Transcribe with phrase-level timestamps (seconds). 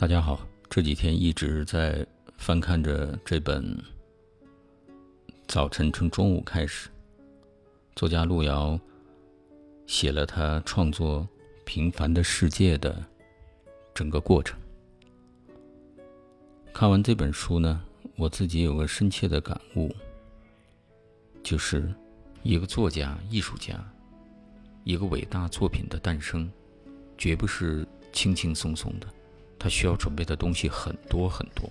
[0.00, 2.06] 大家好，这几天一直在
[2.38, 3.62] 翻看着这本
[5.46, 6.88] 《早晨从中午开始》，
[7.94, 8.80] 作家路遥
[9.86, 11.20] 写了他创作
[11.66, 13.04] 《平凡的世界》的
[13.92, 14.58] 整个过程。
[16.72, 17.84] 看完这本书呢，
[18.16, 19.94] 我自己有个深切的感悟，
[21.42, 21.94] 就是
[22.42, 23.78] 一个作家、艺术家，
[24.82, 26.50] 一个伟大作品的诞生，
[27.18, 29.06] 绝不是轻轻松松的。
[29.62, 31.70] 他需要准备的东西很多很多，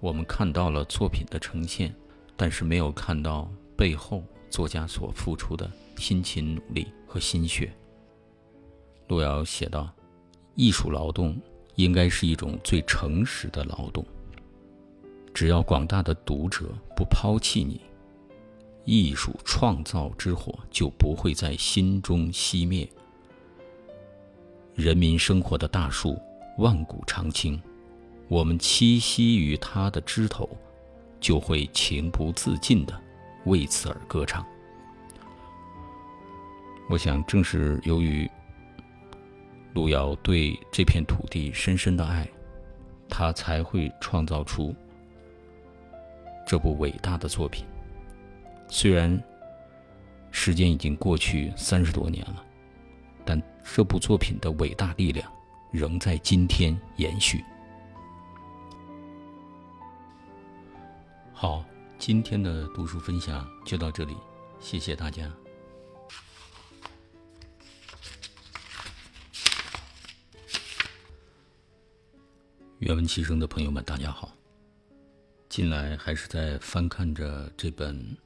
[0.00, 1.94] 我们看到了作品的呈现，
[2.36, 7.72] 但是没有看到背后作家所付出的辛勤努力和心血。
[9.08, 9.90] 路遥写道
[10.56, 11.34] ：“艺术劳动
[11.76, 14.04] 应该是一种最诚实的劳动。
[15.32, 17.80] 只要广大的读者不抛弃你，
[18.84, 22.86] 艺术创造之火就不会在心中熄灭。
[24.74, 26.20] 人民生活的大树。”
[26.58, 27.60] 万古长青，
[28.28, 30.48] 我们栖息于它的枝头，
[31.18, 33.00] 就会情不自禁的
[33.46, 34.44] 为此而歌唱。
[36.88, 38.30] 我想，正是由于
[39.72, 42.28] 路遥对这片土地深深的爱，
[43.08, 44.74] 他才会创造出
[46.46, 47.64] 这部伟大的作品。
[48.68, 49.22] 虽然
[50.30, 52.44] 时间已经过去三十多年了，
[53.24, 55.32] 但这部作品的伟大力量。
[55.72, 57.42] 仍在今天延续。
[61.32, 61.64] 好，
[61.98, 64.14] 今天的读书分享就到这里，
[64.60, 65.32] 谢谢大家。
[72.80, 74.30] 愿闻其声的朋友们，大家好。
[75.48, 77.96] 近来还是在翻看着这本《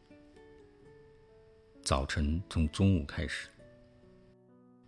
[1.83, 3.48] 早晨从中午开始》。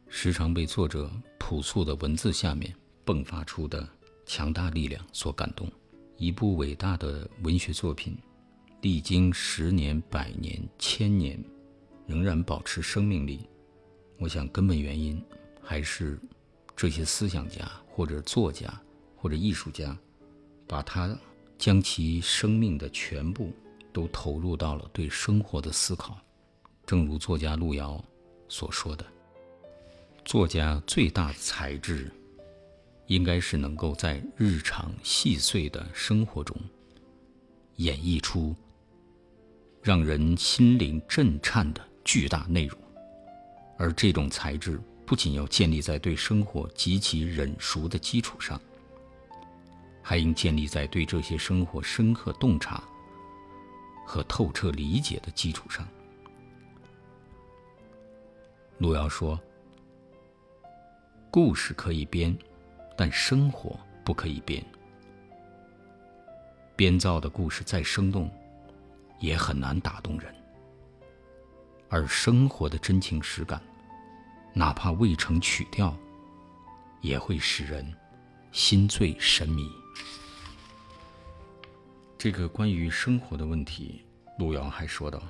[0.09, 1.11] 时常被作者
[1.49, 2.75] 朴素的文字下面
[3.07, 3.89] 迸发出的
[4.27, 5.67] 强大力量所感动。
[6.19, 8.15] 一部伟大的文学作品，
[8.83, 11.43] 历经十年、百年、千年，
[12.07, 13.49] 仍然保持生命力。
[14.19, 15.25] 我想，根本原因
[15.63, 16.21] 还是
[16.77, 18.69] 这些思想家或者作家
[19.17, 19.97] 或者艺术家，
[20.67, 21.19] 把他
[21.57, 23.51] 将其生命的全部
[23.91, 26.19] 都投入到了对生活的思考。
[26.85, 28.05] 正如作家路遥
[28.51, 29.07] 所说的。
[30.29, 32.13] 作家最大的才智，
[33.07, 36.55] 应该是能够在日常细碎的生活中，
[37.77, 38.55] 演绎出
[39.81, 42.79] 让人心灵震颤的巨大内容。
[43.79, 48.61] 而这种才智，不仅要建立在对生活极其忍熟的基础上，
[50.03, 52.87] 还应建立在对这些生活深刻洞察
[54.05, 55.89] 和透彻理解的基础上。
[58.77, 59.41] 路遥说。
[61.31, 62.37] 故事可以编，
[62.97, 64.65] 但生活不可以编。
[66.75, 68.31] 编造的故事再生动，
[69.19, 70.35] 也很难打动人。
[71.91, 73.61] 而生活的真情实感，
[74.55, 75.95] 哪怕未成曲调，
[77.03, 77.95] 也会使人
[78.51, 79.71] 心醉神迷。
[82.17, 84.03] 这个关于生活的问题，
[84.39, 85.23] 路遥还说道：“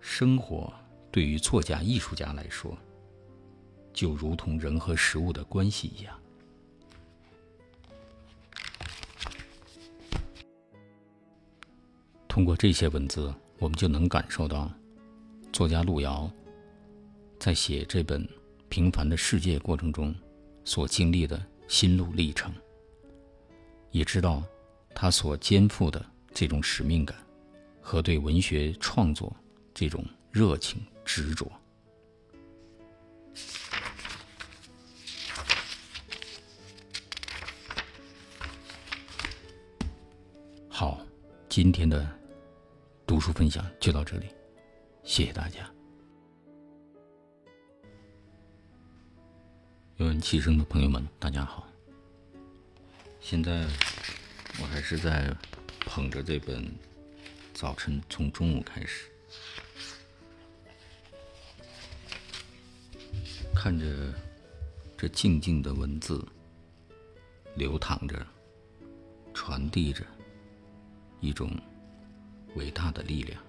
[0.00, 0.72] 生活
[1.10, 2.76] 对于作家、艺术家来说。”
[3.96, 6.14] 就如同人和食物的关系一样。
[12.28, 14.70] 通过这些文字，我们就能感受到
[15.50, 16.30] 作家路遥
[17.38, 18.22] 在写这本
[18.68, 20.14] 《平凡的世界》过程中
[20.62, 22.52] 所经历的心路历程，
[23.90, 24.42] 也知道
[24.94, 27.16] 他所肩负的这种使命感
[27.80, 29.34] 和对文学创作
[29.72, 31.50] 这种热情执着。
[41.56, 42.06] 今天的
[43.06, 44.26] 读书分享就到这里，
[45.04, 45.66] 谢谢大家。
[49.96, 51.66] 有闻气声的朋友们，大家好。
[53.22, 53.66] 现在
[54.60, 55.34] 我还是在
[55.80, 56.62] 捧着这本
[57.54, 59.10] 《早晨从中午开始》，
[63.54, 64.12] 看着
[64.94, 66.22] 这静静的文字
[67.54, 68.26] 流淌着，
[69.32, 70.04] 传递着。
[71.20, 71.50] 一种
[72.54, 73.40] 伟大的力量。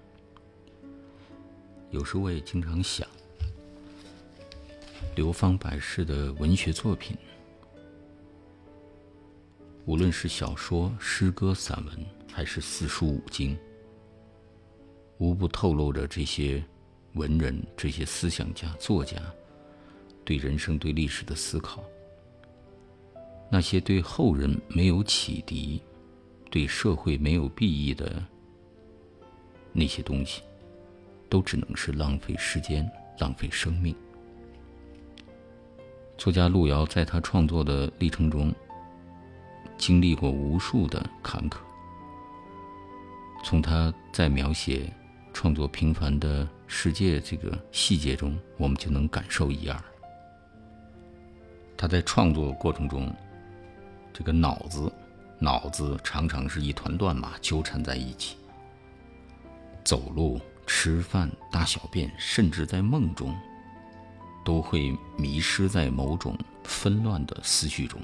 [1.91, 3.07] 有时我也经常想，
[5.15, 7.15] 流芳百世的文学作品，
[9.85, 13.57] 无论是小说、诗歌、散文，还是四书五经，
[15.17, 16.61] 无不透露着这些
[17.13, 19.17] 文人、这些思想家、作家
[20.25, 21.83] 对人生、对历史的思考。
[23.49, 25.81] 那些对后人没有启迪、
[26.49, 28.23] 对社会没有裨益的
[29.73, 30.41] 那些东西，
[31.29, 32.89] 都只能是浪费时间、
[33.19, 33.95] 浪费生命。
[36.17, 38.53] 作家路遥在他创作的历程中，
[39.77, 41.57] 经历过无数的坎坷。
[43.43, 44.91] 从他在描写
[45.31, 49.79] 创作平凡的世界这个细节中，我们就能感受一二。
[51.77, 53.13] 他在创作过程中，
[54.11, 54.91] 这个脑子，
[55.39, 58.37] 脑子常常是一团乱麻，纠缠在一起。
[59.83, 63.35] 走路、吃饭、大小便，甚至在梦中，
[64.43, 68.01] 都会迷失在某种纷乱的思绪中。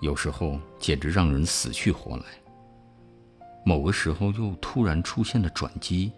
[0.00, 2.24] 有时候简直让人死去活来。
[3.64, 6.10] 某个时候又突然出现了转机，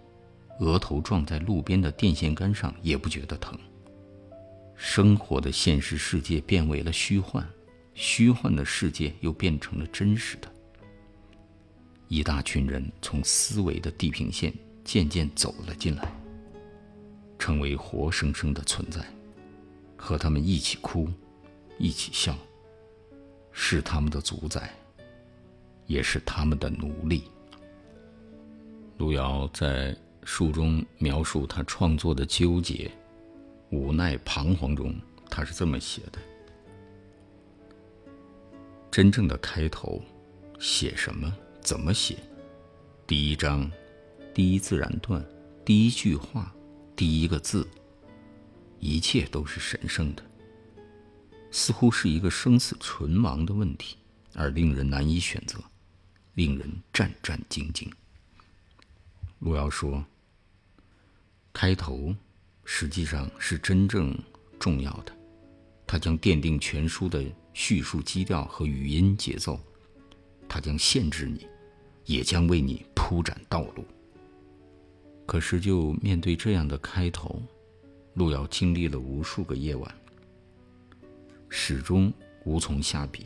[0.60, 3.58] 额头撞在路边的电线杆上也不觉得疼。
[4.74, 7.46] 生活的现实世界变为了虚幻，
[7.94, 10.52] 虚幻的世界又变成了真实的。
[12.08, 14.52] 一大群人从思维的地平线
[14.84, 16.12] 渐渐走了进来，
[17.38, 19.00] 成为活生生的存在，
[19.96, 21.08] 和他们一起哭，
[21.78, 22.36] 一起笑，
[23.52, 24.72] 是他们的主宰，
[25.86, 27.24] 也是他们的奴隶。
[28.98, 32.90] 路遥在书中描述他创作的纠结。
[33.70, 34.94] 无奈彷徨中，
[35.28, 36.18] 他是这么写的：
[38.94, 40.00] 真正的开头，
[40.60, 41.36] 写什么？
[41.60, 42.16] 怎么写？
[43.08, 43.68] 第一章，
[44.32, 45.20] 第一自然段，
[45.64, 46.54] 第一句话，
[46.94, 47.68] 第一个字，
[48.78, 50.22] 一切都是神圣的，
[51.50, 53.96] 似乎是一个生死存亡的问题，
[54.32, 55.58] 而令人难以选择，
[56.34, 57.90] 令人战战兢兢。
[59.40, 60.06] 路遥说
[61.52, 62.14] ：“开头。”
[62.64, 64.16] 实际上是真正
[64.60, 65.12] 重要的，
[65.84, 67.24] 它将奠定全书的
[67.54, 69.58] 叙述基调和语音节奏，
[70.46, 71.46] 它将限制你，
[72.04, 73.84] 也将为你铺展道路。
[75.24, 77.40] 可是，就面对这样的开头，
[78.12, 79.94] 路遥经历了无数个夜晚，
[81.48, 82.12] 始终
[82.44, 83.24] 无从下笔，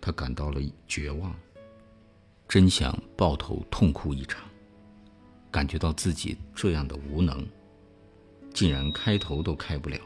[0.00, 1.34] 他感到了绝望，
[2.46, 4.48] 真想抱头痛哭一场，
[5.50, 7.44] 感觉到自己这样的无能。
[8.54, 9.98] 竟然开头都开不了，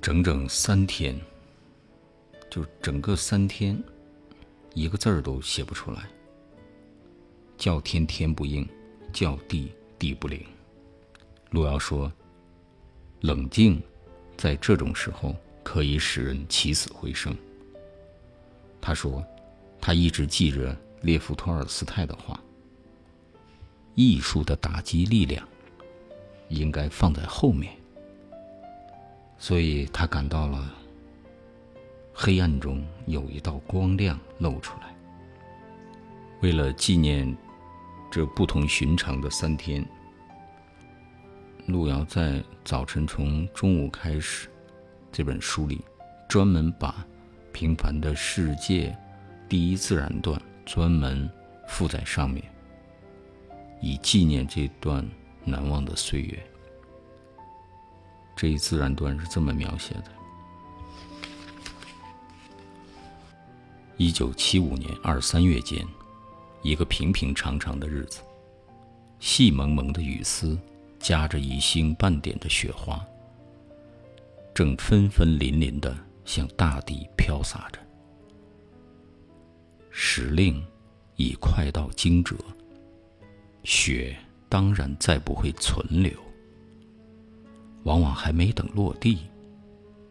[0.00, 1.18] 整整三天，
[2.54, 3.82] 就整个三天，
[4.74, 6.08] 一个字儿都写不出来。
[7.58, 8.64] 叫天天不应，
[9.12, 10.40] 叫地地不灵。
[11.50, 12.12] 路遥说
[13.22, 13.82] ：“冷静，
[14.36, 15.34] 在这种时候
[15.64, 17.36] 可以使人起死回生。”
[18.80, 19.26] 他说
[19.82, 22.40] ：“他一直记着列夫·托尔斯泰的话：
[23.96, 25.44] 艺术的打击力量。”
[26.50, 27.74] 应该放在后面，
[29.38, 30.72] 所以他感到了
[32.14, 34.94] 黑暗中有一道光亮露出来。
[36.40, 37.36] 为了纪念
[38.10, 39.84] 这不同寻常的三天，
[41.66, 44.48] 路遥在早晨从中午开始
[45.10, 45.84] 这本书里，
[46.28, 46.90] 专门把
[47.52, 48.90] 《平凡的世界》
[49.48, 51.28] 第一自然段专门
[51.66, 52.44] 附在上面，
[53.82, 55.04] 以纪念这段。
[55.46, 56.42] 难忘的岁月。
[58.34, 60.04] 这一自然段是这么描写的：
[63.96, 65.86] 一九七五年二三月间，
[66.62, 68.20] 一个平平常常的日子，
[69.20, 70.58] 细蒙蒙的雨丝
[70.98, 73.04] 夹着一星半点的雪花，
[74.52, 77.78] 正纷纷淋淋的向大地飘洒着。
[79.90, 80.60] 时令
[81.16, 82.36] 已快到惊蛰，
[83.62, 84.16] 雪。
[84.46, 86.12] 当然再不会存留，
[87.82, 89.18] 往往还没等落地，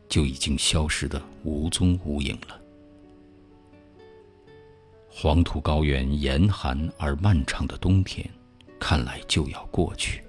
[0.10, 2.60] 就已经消失的无踪无影了。
[5.16, 8.28] 黄土高原严寒而漫长的冬天，
[8.80, 10.22] 看来就要过去，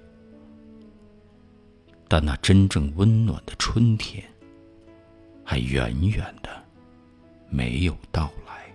[2.06, 4.22] 但那真正温暖的春天，
[5.42, 6.64] 还远远的
[7.48, 8.72] 没有到来。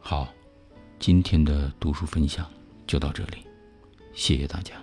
[0.00, 0.26] 好，
[0.98, 2.50] 今天的读书分享
[2.84, 3.46] 就到这里，
[4.12, 4.74] 谢谢大家。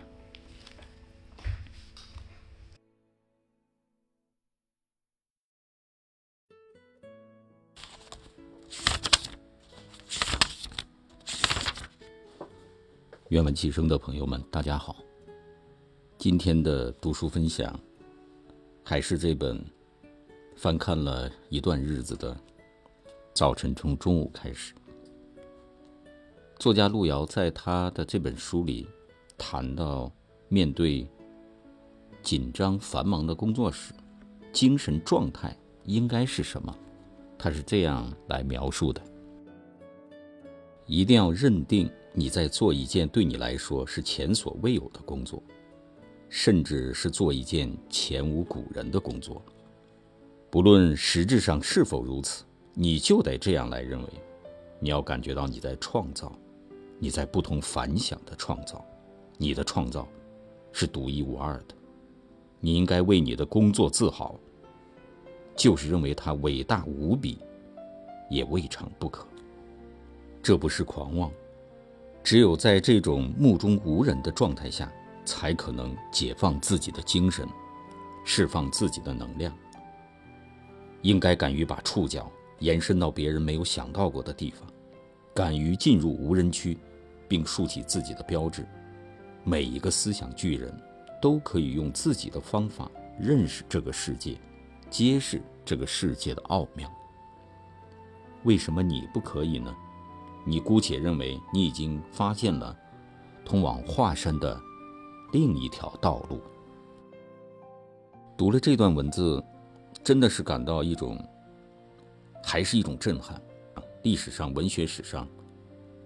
[13.39, 14.97] 愿闻其声的朋友们，大家好。
[16.17, 17.73] 今天的读书分享
[18.83, 19.63] 还是这本
[20.57, 22.35] 翻看了一段日子的
[23.33, 24.73] 《早晨从中午开始》。
[26.57, 28.85] 作家路遥在他的这本书里
[29.37, 30.11] 谈到，
[30.49, 31.07] 面对
[32.21, 33.93] 紧张繁忙的工作时，
[34.51, 36.77] 精神状态应该是什么？
[37.37, 39.01] 他是这样来描述的：
[40.85, 45.41] 一定要认定你在做一件对你来说是前所未有的工作，
[46.29, 49.41] 甚至是做一件前无古人的工作。
[50.49, 54.09] 不论实质上是否如此，你就得这样来认为。
[54.79, 56.31] 你要感觉到你在创造。
[57.01, 58.85] 你在不同凡响的创造，
[59.37, 60.05] 你的创造
[60.73, 61.73] 是独一无二的。
[62.59, 64.37] 你应该为你的工作自豪，
[65.55, 67.37] 就是认为它伟大无比，
[68.29, 69.25] 也未尝不可。
[70.43, 71.31] 这不是狂妄，
[72.29, 74.87] 只有在这种目中无人的状态下，
[75.25, 77.43] 才可能解放自己的精神，
[78.23, 79.51] 释放自己的能量。
[81.01, 84.69] 应该敢于把触角延伸到别人没有想到过的地方，
[85.33, 86.77] 敢于进入无人区。
[87.27, 88.63] 并竖起自己的标志，
[89.43, 90.71] 每一个思想巨人，
[91.19, 94.37] 都可以用自己的方法认识这个世界，
[94.87, 96.87] 揭示这个世界的奥妙。
[98.43, 99.75] 为什么你不可以呢？
[100.45, 102.77] 你姑且认为你已经发现了
[103.45, 104.59] 通往华山的
[105.31, 106.41] 另一条道路。
[108.37, 109.43] 读了这段文字，
[110.03, 111.17] 真的是感到一种，
[112.43, 113.41] 还是一种震撼。
[114.03, 115.27] 历史上，文学史上。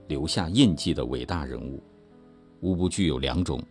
[0.09, 1.81] 留下印记的伟大人物，
[2.59, 3.63] 无不具有两种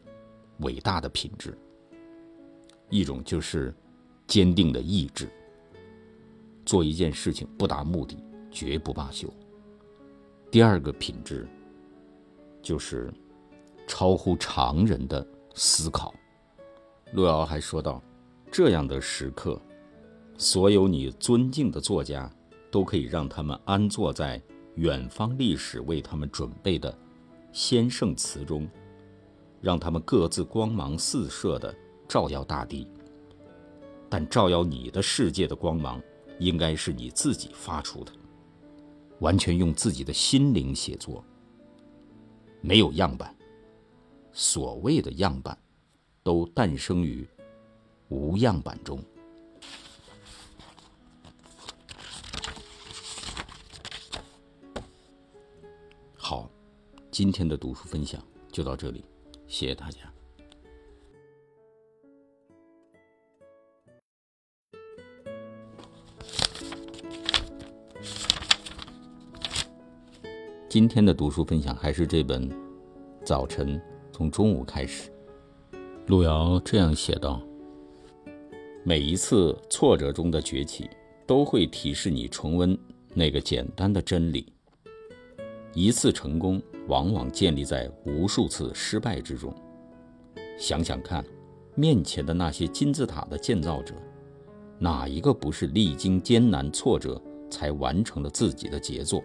[0.60, 1.56] 伟大的品质：
[2.88, 3.72] 一种就是
[4.26, 5.28] 坚定的意志，
[6.64, 8.16] 做一件事情不达目的
[8.50, 9.28] 绝不罢休；
[10.52, 11.48] 第二个品质
[12.60, 13.10] 就是
[13.86, 16.14] 超乎常人的思考。
[17.12, 18.02] 路遥还说道
[18.52, 19.58] ：“这样的时刻，
[20.36, 22.30] 所有你尊敬的作家
[22.70, 24.40] 都可以让他们安坐在。”
[24.76, 26.96] 远方历史为他们准备的
[27.52, 28.66] 先圣祠中，
[29.60, 31.74] 让他们各自光芒四射的
[32.08, 32.86] 照耀大地。
[34.08, 36.00] 但照耀你的世界的光芒，
[36.38, 38.12] 应该是你自己发出的，
[39.22, 41.24] 完全用自己的心灵写作，
[42.60, 43.32] 没有样板。
[44.32, 45.56] 所谓的样板，
[46.24, 47.24] 都诞生于
[48.08, 49.00] 无样板中。
[56.16, 56.50] 好，
[57.12, 59.04] 今天的读书分享就到这里，
[59.46, 60.11] 谢谢大家。
[70.72, 72.48] 今天的读书分享还是这本
[73.22, 73.78] 《早晨
[74.10, 75.10] 从中午开始》。
[76.06, 77.42] 路遥这样写道
[78.82, 80.88] ：“每一次挫折中的崛起，
[81.26, 82.74] 都会提示你重温
[83.12, 84.50] 那个简单的真理。”
[85.76, 89.54] 一次成功往往建立在无数次失败之中。
[90.56, 91.22] 想想看，
[91.74, 93.94] 面前的那些金字塔的建造者，
[94.78, 99.22] 哪一个不是历经艰难挫折才完成了自己的杰作？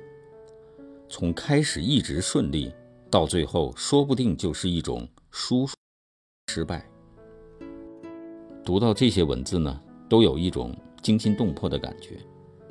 [1.09, 2.73] 从开始一直顺利，
[3.09, 5.67] 到最后说不定就是一种输
[6.47, 6.87] 失败。
[8.63, 12.19] 读到这些文字呢，都有一种惊心动魄的感觉。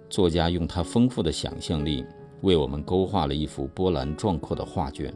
[0.09, 2.05] 作家用他丰富的想象力。
[2.43, 5.13] 为我们勾画了一幅波澜壮阔的画卷。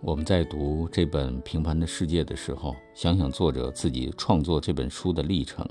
[0.00, 5.68] 我们在读这本《平凡的世界》的时候，想想作者自己创作这本书的历程，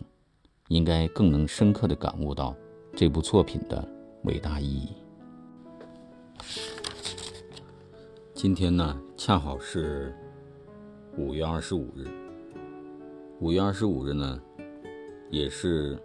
[0.67, 2.53] 应该更能深刻地感悟到
[2.93, 3.87] 这部作品的
[4.25, 4.89] 伟大意义。
[8.33, 10.15] 今天呢，恰好是
[11.17, 12.07] 五月二十五日。
[13.39, 14.39] 五月二十五日呢，
[15.29, 15.97] 也是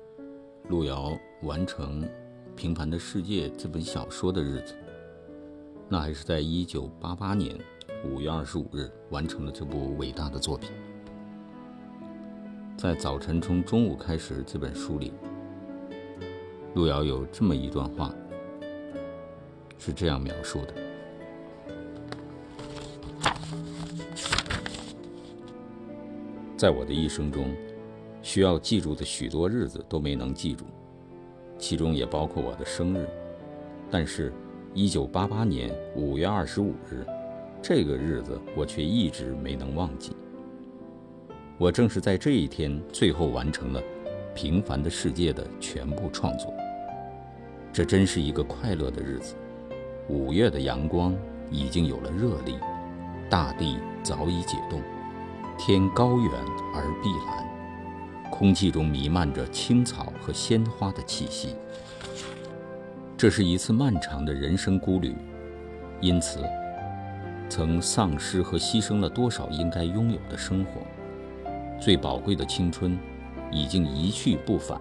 [0.68, 2.02] 路遥完成。
[2.54, 4.74] 《平凡的世界》这本小说的日子，
[5.88, 7.58] 那还是在一九八八年
[8.04, 10.70] 五月二十五日完成了这部伟大的作品。
[12.76, 15.12] 在《早晨从中午开始》这本书里，
[16.74, 18.14] 路遥有这么一段话，
[19.84, 20.74] 是这样描述的：
[26.56, 27.52] 在我的一生中，
[28.22, 30.64] 需要记住的许多日子都没能记住。
[31.58, 33.08] 其中也包括我的生日，
[33.90, 34.32] 但是，
[34.72, 37.04] 一九八八年五月二十五日，
[37.60, 40.12] 这个日子我却一直没能忘记。
[41.58, 43.80] 我正是在这一天最后完成了
[44.32, 46.54] 《平凡的世界》的全部创作。
[47.72, 49.34] 这真是一个快乐的日子。
[50.08, 51.14] 五月的阳光
[51.50, 52.58] 已经有了热力，
[53.30, 54.82] 大地早已解冻，
[55.56, 56.30] 天高远
[56.74, 58.30] 而碧蓝。
[58.30, 61.54] 空气中弥漫着青草和鲜花的气息。
[63.16, 65.14] 这是一次漫长的人生孤旅，
[66.00, 66.40] 因此
[67.48, 70.80] 曾丧失和牺牲了多少应该拥有的生活？
[71.80, 72.98] 最宝贵的青春
[73.50, 74.80] 已经一去不返。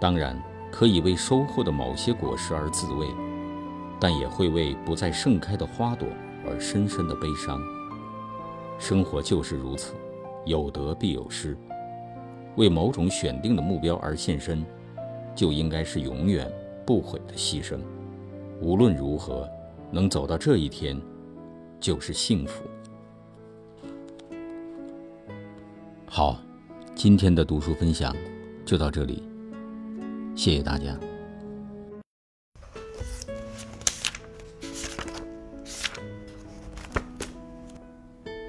[0.00, 0.40] 当然，
[0.70, 3.08] 可以为收获的某些果实而自慰，
[4.00, 6.06] 但也会为不再盛开的花朵
[6.46, 7.60] 而深深的悲伤。
[8.78, 9.94] 生活就是如此，
[10.44, 11.56] 有得必有失。
[12.56, 14.64] 为某种选定的目标而献身，
[15.34, 16.50] 就应该是永远
[16.86, 17.78] 不悔的牺牲。
[18.60, 19.48] 无论如何，
[19.90, 21.00] 能走到这一天，
[21.80, 22.62] 就是幸福。
[26.06, 26.38] 好，
[26.94, 28.14] 今天的读书分享
[28.64, 29.22] 就到这里，
[30.36, 30.96] 谢谢大家。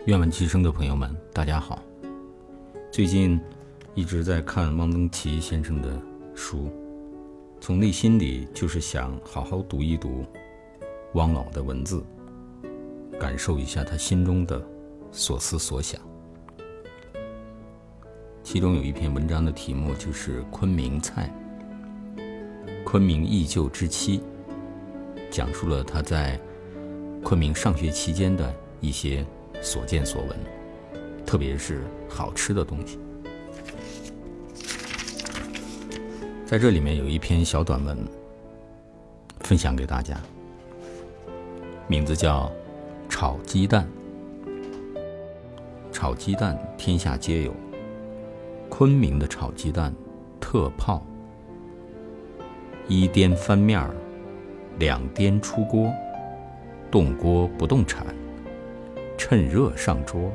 [0.06, 1.82] 愿闻其声的朋友们，大家好。
[2.92, 3.42] 最近
[3.96, 6.00] 一直在看汪曾祺先生的
[6.36, 6.70] 书，
[7.60, 10.24] 从内心里就是想好好读一读
[11.16, 12.06] 汪老的文字，
[13.20, 14.64] 感受一下他心中的
[15.12, 16.00] 所思所想。
[18.44, 21.34] 其中有一篇文章的题目就是《昆明菜》，
[22.84, 24.22] 昆明忆旧之妻，
[25.32, 26.40] 讲述了他在
[27.24, 29.26] 昆明上学期间的一些
[29.62, 30.38] 所见所闻，
[31.26, 33.00] 特别是好吃的东西。
[36.46, 37.98] 在这里面有一篇小短文，
[39.40, 40.20] 分享给大家，
[41.88, 42.52] 名字叫
[43.12, 43.84] 《炒鸡蛋》。
[45.92, 47.54] 炒鸡蛋，天下皆有。
[48.70, 49.94] 昆明的炒鸡蛋
[50.40, 51.04] 特泡：
[52.88, 53.96] 一颠翻面儿，
[54.78, 55.92] 两颠出锅，
[56.92, 58.06] 动锅不动铲，
[59.28, 60.32] 趁热上桌，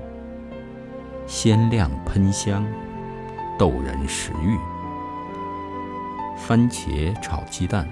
[1.25, 2.67] 鲜亮喷香，
[3.57, 4.59] 逗人食欲。
[6.37, 7.89] 番茄炒鸡蛋，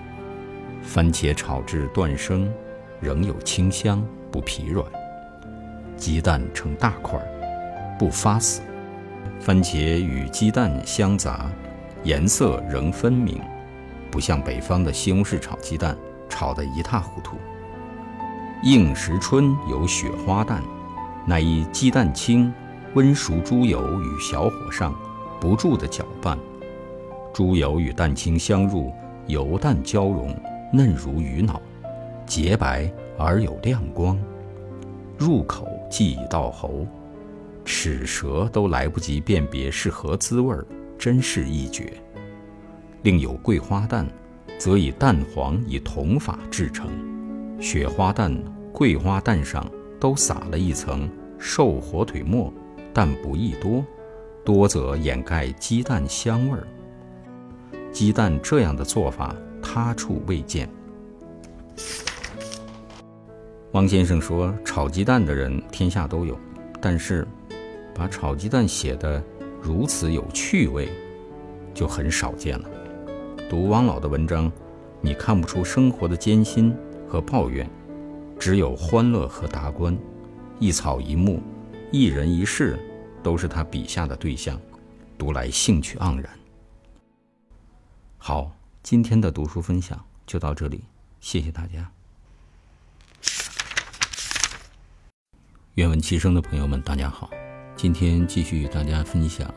[0.83, 2.53] 番茄炒至断生，
[2.99, 4.85] 仍有清香，不疲软。
[5.97, 7.17] 鸡蛋成大块，
[7.97, 8.61] 不发死。
[9.39, 11.49] 番茄与鸡蛋相杂，
[12.03, 13.41] 颜色仍分明，
[14.11, 15.97] 不像北方的西红柿炒鸡蛋，
[16.29, 17.37] 炒得一塌糊涂。
[18.65, 20.61] 应时春有雪花蛋，
[21.29, 22.51] 乃以鸡蛋清、
[22.95, 24.95] 温熟猪油与小火上
[25.39, 26.39] 不住的搅拌，
[27.35, 28.91] 猪油与蛋清相入，
[29.27, 30.35] 油蛋交融，
[30.73, 31.61] 嫩如鱼脑，
[32.25, 34.19] 洁白而有亮光，
[35.19, 36.87] 入口即已到喉。
[37.63, 40.67] 齿舌都来不及辨别是何滋味儿，
[40.99, 41.93] 真是一绝。
[43.03, 44.07] 另有桂花蛋，
[44.57, 46.89] 则以蛋黄以同法制成，
[47.61, 48.35] 雪花蛋、
[48.73, 51.09] 桂花蛋上都撒了一层
[51.39, 52.53] 瘦火腿末，
[52.93, 53.85] 但不宜多，
[54.45, 56.67] 多则掩盖鸡蛋香味儿。
[57.93, 60.69] 鸡蛋这样的做法，他处未见。
[63.73, 66.39] 汪先生说：“炒鸡蛋的人天下都有，
[66.81, 67.27] 但是。”
[67.95, 69.21] 把炒鸡蛋写得
[69.61, 70.89] 如此有趣味，
[71.75, 72.71] 就很少见了。
[73.51, 74.53] 读汪老的文章，
[75.01, 76.73] 你看不出生活的艰辛
[77.09, 77.69] 和抱怨，
[78.39, 79.97] 只有欢乐和达观。
[80.61, 81.43] 一草一木，
[81.93, 82.79] 一人一事，
[83.23, 84.61] 都是他笔下的对象，
[85.17, 86.31] 读来兴趣盎然。
[88.17, 88.51] 好，
[88.83, 90.83] 今天的读书分享就到这里，
[91.21, 91.91] 谢谢大家。
[95.75, 97.31] 愿闻其声的朋友们，大家好。
[97.77, 99.55] 今天继续与大家分享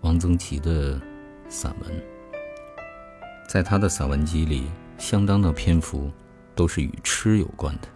[0.00, 1.00] 汪曾祺的
[1.48, 2.04] 散文。
[3.48, 4.66] 在他的散文集里，
[4.98, 6.10] 相当的篇幅
[6.56, 7.88] 都是与吃有关的。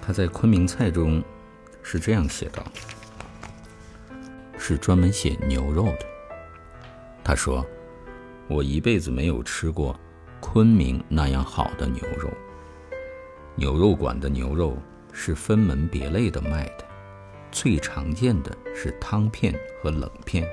[0.00, 1.20] 他在《昆明菜》中
[1.82, 2.62] 是这样写道
[4.56, 6.06] ：“是专门写牛肉的。”
[7.24, 7.66] 他说
[8.46, 9.98] ：“我一辈子没有吃过
[10.38, 12.30] 昆明那样好的牛肉。
[13.56, 14.78] 牛肉馆的牛肉。”
[15.10, 16.84] 是分门别类的卖的，
[17.50, 20.46] 最常见的是汤片和冷片。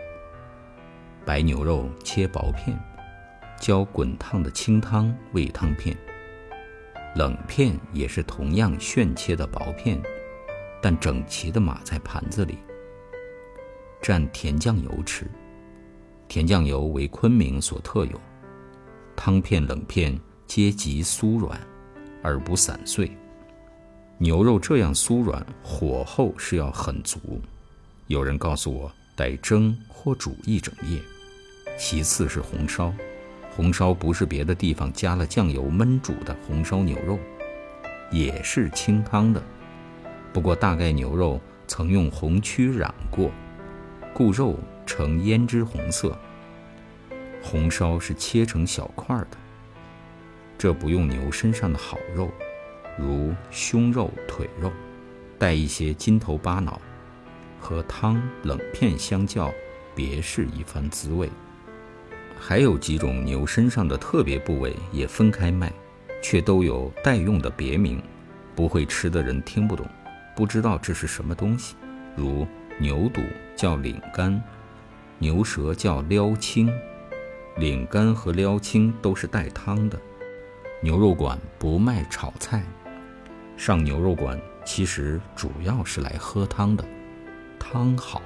[1.24, 2.76] 白牛肉切薄片，
[3.60, 5.96] 浇滚烫的清汤喂汤片。
[7.16, 10.02] 冷片也是同样炫切的薄片，
[10.82, 12.58] 但整齐地码在盘子里。
[14.02, 15.26] 蘸甜酱油吃，
[16.28, 18.20] 甜酱油为昆明所特有。
[19.16, 21.60] 汤片、冷片皆极酥软，
[22.22, 23.10] 而不散碎。
[24.18, 27.42] 牛肉这样酥软，火候是要很足。
[28.08, 31.02] 有人告诉我，得蒸或煮一整夜。
[31.78, 32.94] 其次是红烧，
[33.56, 37.18] 红烧不是别的地方加了酱油焖煮的红烧牛肉，
[38.12, 39.42] 也是清汤的。
[40.34, 43.32] 不过大概牛肉曾用红曲染过，
[44.14, 46.18] 故肉呈胭脂红色。
[47.42, 49.38] 红烧是切成小块的，
[50.58, 52.30] 这不用牛身上的好肉，
[52.98, 54.70] 如胸肉、腿肉，
[55.40, 56.82] 带一些筋头巴脑，
[57.62, 59.50] 和汤冷片相较，
[59.96, 61.30] 别是一番滋味。
[62.40, 65.72] 还有几种牛身上的特别部位也分开卖，
[66.22, 68.02] 却都有待用的别名，
[68.56, 69.88] 不会吃的人听不懂，
[70.36, 71.76] 不知道这是什么东西。
[72.16, 72.46] 如
[72.78, 73.22] 牛肚
[73.56, 74.42] 叫领肝，
[75.18, 76.72] 牛舌叫撩青，
[77.58, 80.00] 领肝和撩青都是带汤的。
[80.82, 82.64] 牛肉馆不卖炒菜，
[83.58, 86.86] 上牛肉馆其实主要是来喝汤的，
[87.58, 88.22] 汤好。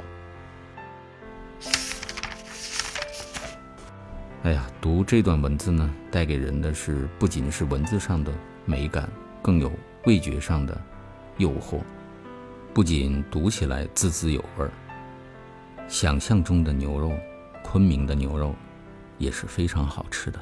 [4.43, 8.31] 哎呀，读这段文字呢，带给人的是不仅是文字上的
[8.65, 9.09] 美感，
[9.41, 9.69] 更有
[10.05, 10.79] 味觉上的
[11.37, 11.81] 诱惑。
[12.73, 14.71] 不仅读起来滋滋有味儿，
[15.89, 17.11] 想象中的牛肉，
[17.63, 18.55] 昆明的牛肉
[19.17, 20.39] 也是非常好吃的。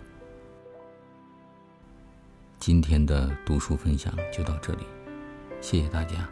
[2.59, 4.85] 今天的读书分享就到这里，
[5.59, 6.29] 谢谢大家。